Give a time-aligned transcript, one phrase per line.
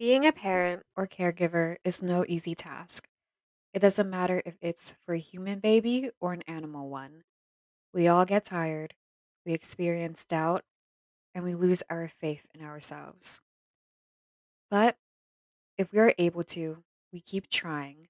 [0.00, 3.06] Being a parent or caregiver is no easy task.
[3.74, 7.24] It doesn't matter if it's for a human baby or an animal one.
[7.92, 8.94] We all get tired,
[9.44, 10.64] we experience doubt,
[11.34, 13.42] and we lose our faith in ourselves.
[14.70, 14.96] But
[15.76, 16.82] if we are able to,
[17.12, 18.08] we keep trying.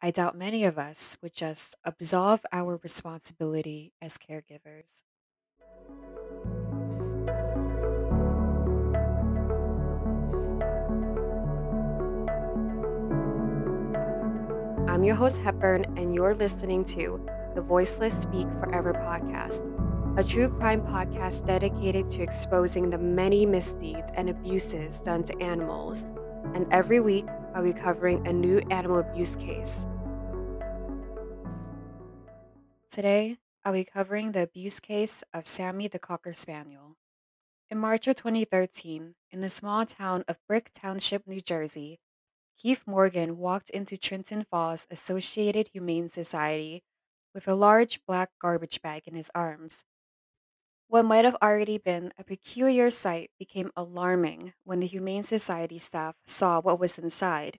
[0.00, 5.02] I doubt many of us would just absolve our responsibility as caregivers.
[14.92, 17.18] I'm your host, Hepburn, and you're listening to
[17.54, 19.64] the Voiceless Speak Forever podcast,
[20.18, 26.02] a true crime podcast dedicated to exposing the many misdeeds and abuses done to animals.
[26.54, 27.24] And every week,
[27.54, 29.86] I'll be covering a new animal abuse case.
[32.90, 36.98] Today, I'll be covering the abuse case of Sammy the Cocker Spaniel.
[37.70, 41.98] In March of 2013, in the small town of Brick Township, New Jersey,
[42.62, 46.84] Keith Morgan walked into Tinton Falls Associated Humane Society
[47.34, 49.84] with a large black garbage bag in his arms.
[50.86, 56.14] What might have already been a peculiar sight became alarming when the Humane Society staff
[56.24, 57.58] saw what was inside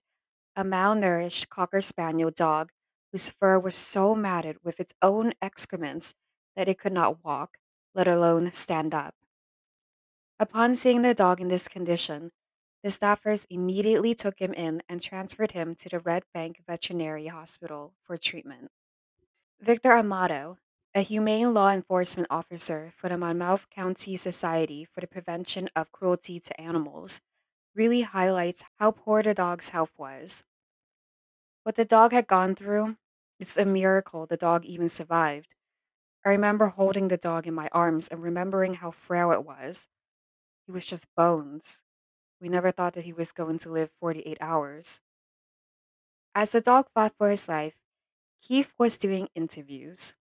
[0.56, 2.72] a malnourished Cocker Spaniel dog
[3.12, 6.14] whose fur was so matted with its own excrements
[6.56, 7.58] that it could not walk,
[7.94, 9.16] let alone stand up.
[10.40, 12.30] Upon seeing the dog in this condition,
[12.84, 17.94] the staffers immediately took him in and transferred him to the Red Bank Veterinary Hospital
[18.02, 18.72] for treatment.
[19.62, 20.58] Victor Amato,
[20.94, 26.42] a humane law enforcement officer for the Monmouth County Society for the Prevention of Cruelty
[26.42, 27.22] to Animals,
[27.74, 30.44] really highlights how poor the dog's health was.
[31.64, 32.98] What the dog had gone through,
[33.40, 35.56] it's a miracle the dog even survived.
[36.26, 39.88] I remember holding the dog in my arms and remembering how frail it was.
[40.66, 41.84] He was just bones.
[42.44, 45.00] We never thought that he was going to live 48 hours.
[46.36, 47.80] As the dog fought for his life,
[48.42, 50.16] Keith was doing interviews.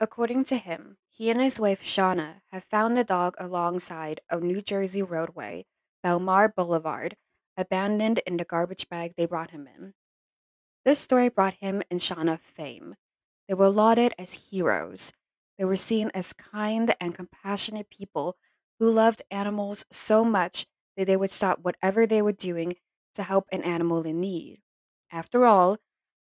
[0.00, 4.62] According to him, he and his wife Shauna have found the dog alongside a New
[4.62, 5.66] Jersey roadway,
[6.02, 7.18] Belmar Boulevard,
[7.54, 9.92] abandoned in the garbage bag they brought him in.
[10.86, 12.94] This story brought him and Shauna fame.
[13.46, 15.12] They were lauded as heroes.
[15.58, 18.38] They were seen as kind and compassionate people
[18.78, 20.64] who loved animals so much
[20.98, 22.76] that they would stop whatever they were doing
[23.14, 24.60] to help an animal in need.
[25.12, 25.78] After all,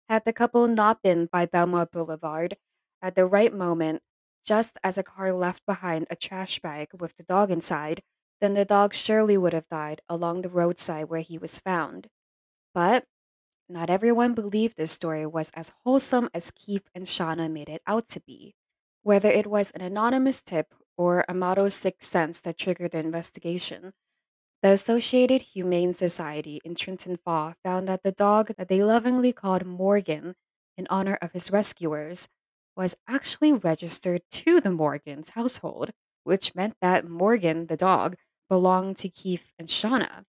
[0.09, 2.57] had the couple not been by Belmont Boulevard
[3.03, 4.03] at the right moment,
[4.45, 8.03] just as a car left behind a trash bag with the dog inside,
[8.41, 12.09] then the dog surely would have died along the roadside where he was found.
[12.75, 13.07] But
[13.69, 18.09] not everyone believed this story was as wholesome as Keith and Shauna made it out
[18.11, 18.55] to be.
[19.03, 23.93] Whether it was an anonymous tip or Amato's sixth sense that triggered the investigation,
[24.65, 29.67] the Associated Humane Society in Tinton Falls found that the dog that they lovingly called
[29.67, 30.37] Morgan
[30.79, 32.29] in honor of his rescuers
[32.75, 35.91] was actually registered to the Morgan's household,
[36.23, 38.17] which meant that Morgan, the dog,
[38.49, 40.25] belonged to Keith and Shauna.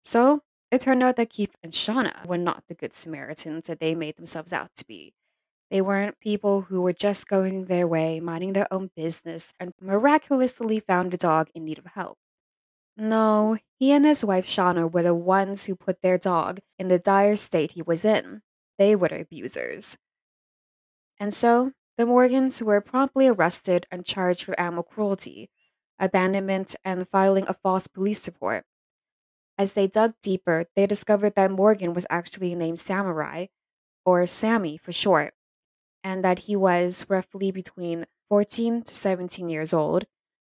[0.00, 3.96] So it turned out that Keith and Shauna were not the good Samaritans that they
[3.96, 5.12] made themselves out to be.
[5.72, 10.78] They weren't people who were just going their way, minding their own business, and miraculously
[10.78, 12.16] found a dog in need of help.
[12.96, 16.98] No, he and his wife Shauna were the ones who put their dog in the
[16.98, 18.42] dire state he was in.
[18.78, 19.96] They were the abusers.
[21.18, 25.50] And so, the Morgans were promptly arrested and charged with animal cruelty,
[25.98, 28.64] abandonment, and filing a false police report.
[29.58, 33.46] As they dug deeper, they discovered that Morgan was actually named Samurai,
[34.04, 35.34] or Sammy for short,
[36.04, 40.06] and that he was roughly between 14 to 17 years old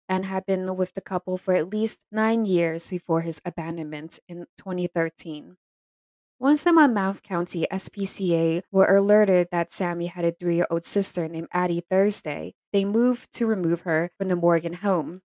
[0.08, 4.46] and had been with the couple for at least nine years before his abandonment in
[4.56, 5.56] 2013.
[6.38, 11.28] Once the Monmouth County SPCA were alerted that Sammy had a three year old sister
[11.28, 15.22] named Addie Thursday, they moved to remove her from the Morgan home.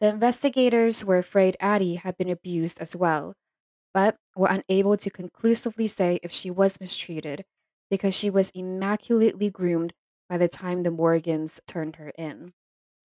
[0.00, 3.34] The investigators were afraid Addie had been abused as well,
[3.92, 7.44] but were unable to conclusively say if she was mistreated
[7.90, 9.92] because she was immaculately groomed
[10.28, 12.52] by the time the Morgans turned her in.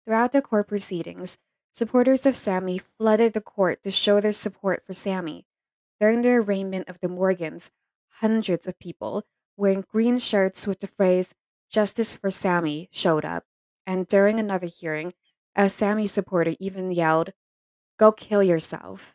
[0.05, 1.39] Throughout the court proceedings,
[1.73, 5.47] supporters of Sammy flooded the court to show their support for Sammy.
[5.99, 7.71] During the arraignment of the Morgans,
[8.21, 9.25] hundreds of people
[9.57, 11.35] wearing green shirts with the phrase
[11.71, 13.45] Justice for Sammy showed up.
[13.87, 15.13] And during another hearing,
[15.57, 17.31] a Sammy supporter even yelled,
[17.99, 19.15] Go kill yourself,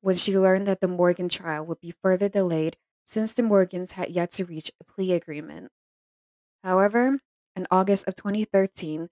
[0.00, 4.10] when she learned that the Morgan trial would be further delayed since the Morgans had
[4.10, 5.70] yet to reach a plea agreement.
[6.62, 7.20] However,
[7.54, 9.08] in August of 2013,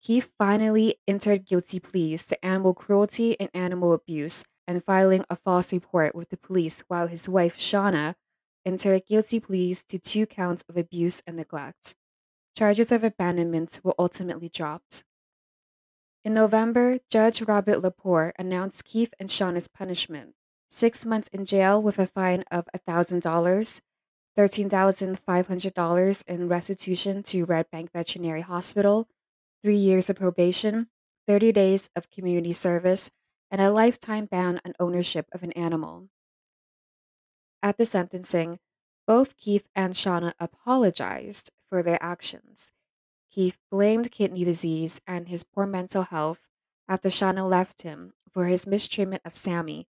[0.00, 5.72] he finally entered guilty pleas to animal cruelty and animal abuse and filing a false
[5.72, 8.14] report with the police while his wife, Shauna,
[8.64, 11.94] entered guilty pleas to two counts of abuse and neglect.
[12.56, 15.04] Charges of abandonment were ultimately dropped.
[16.24, 20.34] In November, Judge Robert Lepore announced Keith and Shauna's punishment
[20.68, 23.80] six months in jail with a fine of $1,000,
[24.38, 29.08] $13,500 in restitution to Red Bank Veterinary Hospital,
[29.62, 30.88] three years of probation,
[31.26, 33.10] 30 days of community service,
[33.50, 36.08] and a lifetime ban on ownership of an animal.
[37.62, 38.58] At the sentencing,
[39.06, 42.72] both Keith and Shauna apologized for their actions.
[43.30, 46.48] Keith blamed kidney disease and his poor mental health
[46.88, 49.86] after Shauna left him for his mistreatment of Sammy,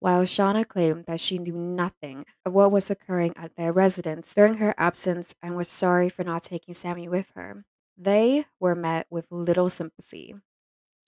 [0.00, 4.58] while Shauna claimed that she knew nothing of what was occurring at their residence during
[4.58, 7.64] her absence and was sorry for not taking Sammy with her.
[7.96, 10.34] They were met with little sympathy.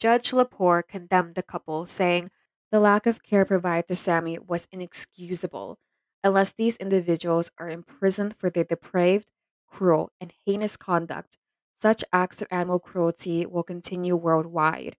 [0.00, 2.28] Judge Lepore condemned the couple, saying
[2.70, 5.78] the lack of care provided to Sammy was inexcusable
[6.24, 9.30] unless these individuals are imprisoned for their depraved,
[9.66, 11.38] cruel, and heinous conduct.
[11.74, 14.96] Such acts of animal cruelty will continue worldwide.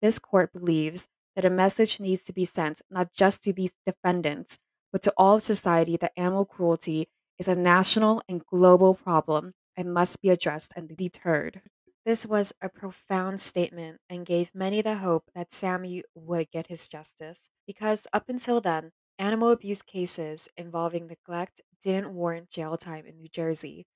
[0.00, 4.58] This court believes that a message needs to be sent not just to these defendants,
[4.92, 7.08] but to all of society that animal cruelty
[7.38, 11.62] is a national and global problem and must be addressed and deterred.
[12.04, 16.88] This was a profound statement and gave many the hope that Sammy would get his
[16.88, 23.16] justice, because up until then, animal abuse cases involving neglect didn't warrant jail time in
[23.16, 23.86] New Jersey.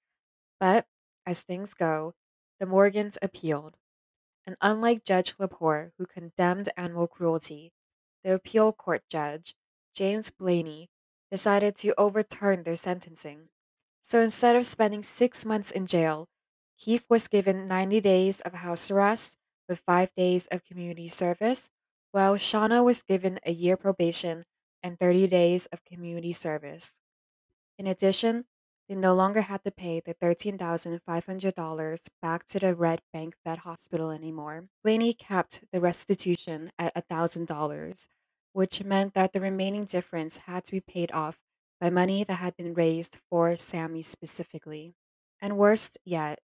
[0.60, 0.86] But
[1.26, 2.14] as things go,
[2.60, 3.76] the Morgans appealed.
[4.46, 7.72] And unlike Judge Lepore, who condemned animal cruelty,
[8.22, 9.54] the appeal court judge,
[9.94, 10.90] James Blaney,
[11.30, 13.48] decided to overturn their sentencing.
[14.06, 16.28] So instead of spending six months in jail,
[16.76, 21.70] Keith was given 90 days of house arrest with five days of community service,
[22.12, 24.42] while Shauna was given a year probation
[24.82, 27.00] and 30 days of community service.
[27.78, 28.44] In addition,
[28.90, 34.10] they no longer had to pay the $13,500 back to the Red Bank Vet Hospital
[34.10, 34.68] anymore.
[34.82, 38.06] Blaney kept the restitution at $1,000,
[38.52, 41.40] which meant that the remaining difference had to be paid off
[41.80, 44.94] by money that had been raised for Sammy specifically.
[45.40, 46.40] And worst yet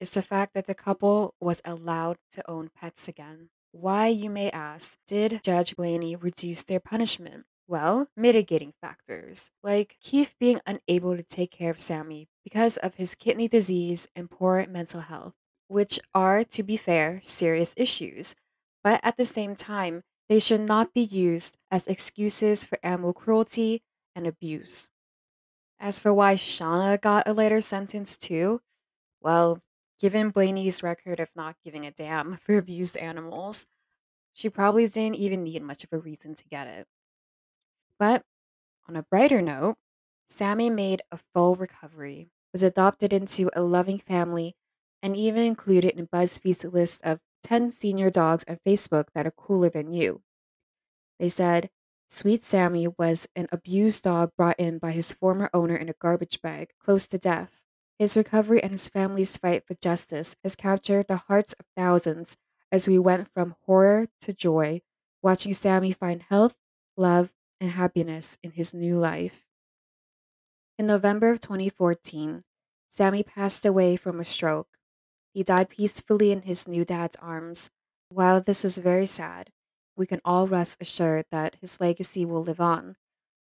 [0.00, 3.48] is the fact that the couple was allowed to own pets again.
[3.72, 7.44] Why, you may ask, did Judge Blaney reduce their punishment?
[7.68, 13.14] Well, mitigating factors, like Keith being unable to take care of Sammy because of his
[13.14, 15.34] kidney disease and poor mental health,
[15.66, 18.36] which are, to be fair, serious issues.
[18.84, 23.82] But at the same time, they should not be used as excuses for animal cruelty
[24.16, 24.90] and abuse.
[25.78, 28.60] As for why Shauna got a later sentence too,
[29.20, 29.60] well,
[30.00, 33.66] given Blaney's record of not giving a damn for abused animals,
[34.32, 36.86] she probably didn't even need much of a reason to get it.
[37.98, 38.22] But
[38.88, 39.76] on a brighter note,
[40.28, 44.56] Sammy made a full recovery, was adopted into a loving family,
[45.02, 49.70] and even included in BuzzFeed's list of 10 senior dogs on Facebook that are cooler
[49.70, 50.22] than you.
[51.18, 51.70] They said,
[52.08, 56.40] Sweet Sammy was an abused dog brought in by his former owner in a garbage
[56.40, 57.64] bag, close to death.
[57.98, 62.36] His recovery and his family's fight for justice has captured the hearts of thousands
[62.70, 64.82] as we went from horror to joy,
[65.22, 66.56] watching Sammy find health,
[66.96, 69.46] love, and happiness in his new life.
[70.78, 72.42] In November of 2014,
[72.86, 74.68] Sammy passed away from a stroke.
[75.32, 77.70] He died peacefully in his new dad's arms.
[78.10, 79.50] While this is very sad,
[79.96, 82.96] we can all rest assured that his legacy will live on.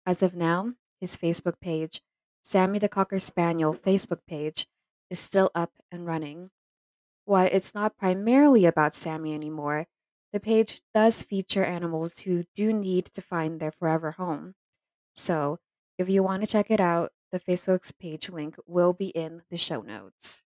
[0.06, 2.02] As of now, his Facebook page,
[2.42, 4.66] Sammy the Cocker Spaniel Facebook page,
[5.10, 6.50] is still up and running.
[7.24, 9.86] While it's not primarily about Sammy anymore,
[10.32, 14.54] the page does feature animals who do need to find their forever home.
[15.14, 15.58] So,
[15.98, 19.56] if you want to check it out, the Facebook's page link will be in the
[19.56, 20.42] show notes.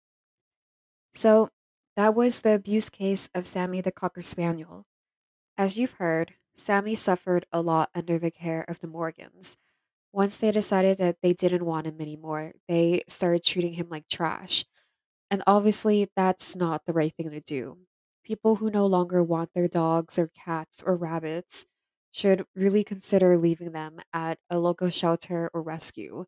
[1.11, 1.49] So,
[1.97, 4.87] that was the abuse case of Sammy the Cocker Spaniel.
[5.59, 9.57] As you've heard, Sammy suffered a lot under the care of the Morgans.
[10.13, 14.65] Once they decided that they didn't want him anymore, they started treating him like trash.
[15.31, 17.79] And obviously, that's not the right thing to do
[18.25, 21.67] people who no longer want their dogs or cats or rabbits
[22.13, 26.27] should really consider leaving them at a local shelter or rescue.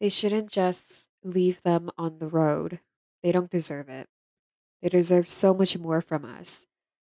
[0.00, 2.80] They shouldn't just leave them on the road.
[3.22, 4.08] They don't deserve it.
[4.82, 6.67] They deserve so much more from us.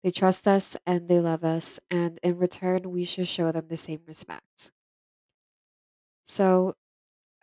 [0.03, 3.77] They trust us and they love us, and in return, we should show them the
[3.77, 4.71] same respect.
[6.23, 6.75] So,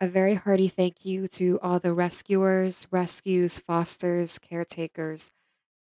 [0.01, 5.31] a very hearty thank you to all the rescuers, rescues, fosters, caretakers,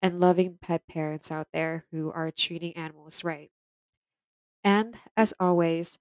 [0.02, 3.52] and loving pet parents out there who are treating animals right.
[4.64, 5.98] And as always,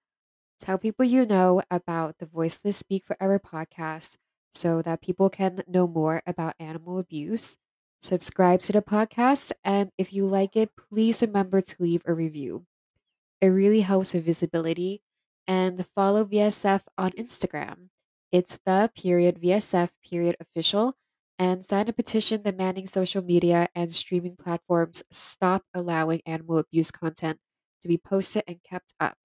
[0.59, 4.17] tell people you know about the Voiceless Speak Forever podcast
[4.51, 7.57] so that people can know more about animal abuse.
[8.01, 12.65] Subscribe to the podcast, and if you like it, please remember to leave a review.
[13.41, 15.03] It really helps with visibility.
[15.47, 17.89] And follow VSF on Instagram.
[18.31, 20.95] It's the period VSF period official.
[21.39, 27.39] And sign a petition demanding social media and streaming platforms stop allowing animal abuse content
[27.81, 29.17] to be posted and kept up.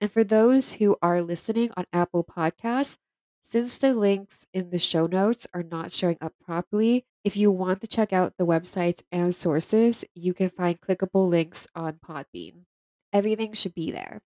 [0.00, 2.98] And for those who are listening on Apple Podcasts,
[3.42, 7.80] since the links in the show notes are not showing up properly, if you want
[7.80, 12.64] to check out the websites and sources, you can find clickable links on Podbean.
[13.12, 14.20] Everything should be there.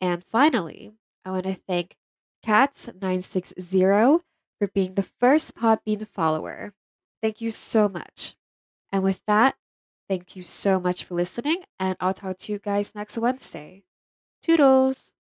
[0.00, 0.92] And finally,
[1.24, 1.94] I want to thank
[2.44, 4.20] Cats960
[4.58, 6.72] for being the first Podbean follower.
[7.22, 8.34] Thank you so much.
[8.90, 9.56] And with that,
[10.08, 13.84] thank you so much for listening, and I'll talk to you guys next Wednesday.
[14.42, 15.19] Toodles!